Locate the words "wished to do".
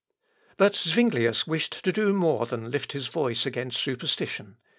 1.45-2.11